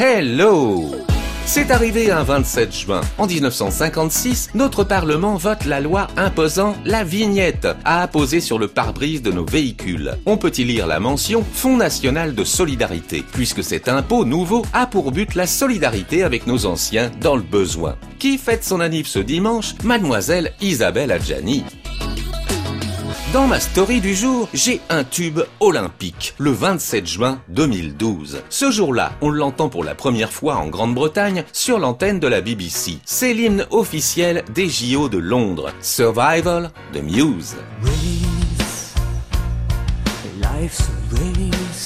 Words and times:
Hello 0.00 0.94
c'est 1.44 1.70
arrivé 1.70 2.10
un 2.10 2.24
27 2.24 2.76
juin. 2.76 3.00
En 3.16 3.26
1956, 3.26 4.50
notre 4.54 4.84
Parlement 4.84 5.36
vote 5.36 5.64
la 5.64 5.80
loi 5.80 6.08
imposant 6.18 6.76
la 6.84 7.04
vignette 7.04 7.66
à 7.86 8.02
apposer 8.02 8.40
sur 8.40 8.58
le 8.58 8.68
pare-brise 8.68 9.22
de 9.22 9.32
nos 9.32 9.46
véhicules. 9.46 10.18
On 10.26 10.36
peut 10.36 10.52
y 10.58 10.64
lire 10.64 10.86
la 10.86 11.00
mention 11.00 11.42
Fonds 11.54 11.78
national 11.78 12.34
de 12.34 12.44
solidarité, 12.44 13.24
puisque 13.32 13.64
cet 13.64 13.88
impôt 13.88 14.26
nouveau 14.26 14.62
a 14.74 14.86
pour 14.86 15.10
but 15.10 15.34
la 15.34 15.46
solidarité 15.46 16.22
avec 16.22 16.46
nos 16.46 16.66
anciens 16.66 17.10
dans 17.22 17.34
le 17.34 17.40
besoin. 17.40 17.96
Qui 18.18 18.36
fête 18.36 18.64
son 18.64 18.80
anniv 18.80 19.06
ce 19.06 19.20
dimanche? 19.20 19.74
Mademoiselle 19.84 20.52
Isabelle 20.60 21.12
Adjani. 21.12 21.64
Dans 23.30 23.46
ma 23.46 23.60
story 23.60 24.00
du 24.00 24.14
jour, 24.14 24.48
j'ai 24.54 24.80
un 24.88 25.04
tube 25.04 25.40
olympique, 25.60 26.34
le 26.38 26.50
27 26.50 27.06
juin 27.06 27.42
2012. 27.48 28.40
Ce 28.48 28.70
jour-là, 28.70 29.12
on 29.20 29.28
l'entend 29.28 29.68
pour 29.68 29.84
la 29.84 29.94
première 29.94 30.32
fois 30.32 30.56
en 30.56 30.68
Grande-Bretagne 30.68 31.44
sur 31.52 31.78
l'antenne 31.78 32.20
de 32.20 32.26
la 32.26 32.40
BBC. 32.40 33.00
C'est 33.04 33.34
l'hymne 33.34 33.66
officiel 33.70 34.44
des 34.54 34.70
JO 34.70 35.10
de 35.10 35.18
Londres, 35.18 35.72
Survival 35.82 36.70
de 36.94 37.00
Muse. 37.00 37.56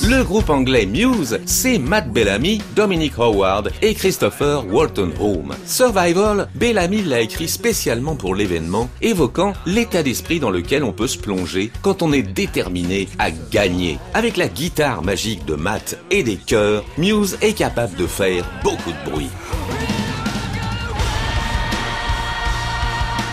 Le 0.04 0.22
groupe 0.22 0.48
anglais 0.48 0.86
Muse, 0.86 1.38
c'est 1.44 1.78
Matt 1.78 2.10
Bellamy, 2.10 2.62
Dominic 2.74 3.18
Howard 3.18 3.70
et 3.82 3.92
Christopher 3.92 4.66
Walton 4.66 5.10
Home. 5.20 5.54
Survival, 5.66 6.48
Bellamy 6.54 7.02
l'a 7.02 7.20
écrit 7.20 7.48
spécialement 7.48 8.16
pour 8.16 8.34
l'événement, 8.34 8.88
évoquant 9.02 9.52
l'état 9.66 10.02
d'esprit 10.02 10.40
dans 10.40 10.50
lequel 10.50 10.84
on 10.84 10.92
peut 10.92 11.06
se 11.06 11.18
plonger 11.18 11.70
quand 11.82 12.02
on 12.02 12.12
est 12.12 12.22
déterminé 12.22 13.08
à 13.18 13.30
gagner. 13.30 13.98
Avec 14.14 14.38
la 14.38 14.48
guitare 14.48 15.02
magique 15.02 15.44
de 15.44 15.54
Matt 15.54 15.98
et 16.10 16.22
des 16.22 16.36
chœurs, 16.36 16.84
Muse 16.96 17.36
est 17.42 17.52
capable 17.52 17.96
de 17.96 18.06
faire 18.06 18.44
beaucoup 18.64 18.90
de 18.90 19.10
bruit. 19.10 19.30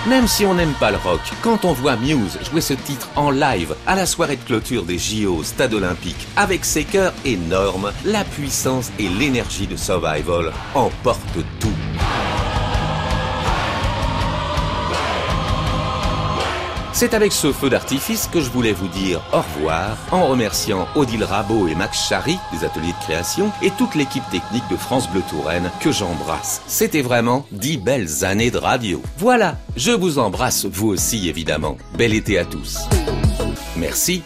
Même 0.07 0.27
si 0.27 0.45
on 0.45 0.53
n'aime 0.53 0.73
pas 0.79 0.91
le 0.91 0.97
rock, 0.97 1.19
quand 1.41 1.65
on 1.65 1.73
voit 1.73 1.97
Muse 1.97 2.39
jouer 2.49 2.61
ce 2.61 2.73
titre 2.73 3.09
en 3.17 3.31
live 3.31 3.75
à 3.85 3.95
la 3.95 4.05
soirée 4.05 4.37
de 4.37 4.43
clôture 4.43 4.85
des 4.85 4.97
JO 4.97 5.43
Stade 5.43 5.73
Olympique, 5.73 6.27
avec 6.37 6.63
ses 6.63 6.85
chœurs 6.85 7.13
énormes, 7.25 7.91
la 8.05 8.23
puissance 8.23 8.91
et 8.97 9.09
l'énergie 9.09 9.67
de 9.67 9.75
Survival 9.75 10.53
emportent 10.73 11.43
tout. 11.59 11.78
C'est 16.99 17.13
avec 17.13 17.31
ce 17.31 17.53
feu 17.53 17.69
d'artifice 17.69 18.27
que 18.27 18.41
je 18.41 18.49
voulais 18.49 18.73
vous 18.73 18.89
dire 18.89 19.21
au 19.31 19.37
revoir 19.37 19.95
en 20.11 20.27
remerciant 20.27 20.85
Odile 20.95 21.23
Rabot 21.23 21.69
et 21.69 21.73
Max 21.73 22.09
Chary 22.09 22.37
des 22.51 22.65
ateliers 22.65 22.91
de 22.91 23.03
création 23.05 23.53
et 23.61 23.71
toute 23.71 23.95
l'équipe 23.95 24.29
technique 24.29 24.67
de 24.69 24.75
France 24.75 25.09
Bleu 25.09 25.21
Touraine 25.29 25.71
que 25.79 25.93
j'embrasse. 25.93 26.61
C'était 26.67 27.01
vraiment 27.01 27.45
dix 27.53 27.77
belles 27.77 28.25
années 28.25 28.51
de 28.51 28.57
radio. 28.57 29.01
Voilà, 29.17 29.57
je 29.77 29.91
vous 29.91 30.19
embrasse 30.19 30.65
vous 30.65 30.89
aussi 30.89 31.29
évidemment. 31.29 31.77
Bel 31.97 32.13
été 32.13 32.37
à 32.37 32.43
tous. 32.43 32.79
Merci 33.77 34.21